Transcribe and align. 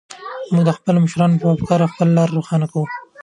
موږ 0.53 0.63
د 0.67 0.71
خپلو 0.77 0.97
مشرانو 1.05 1.39
په 1.41 1.47
افکارو 1.55 1.91
خپله 1.93 2.11
لاره 2.17 2.33
روښانه 2.37 2.67
کوو. 2.71 2.85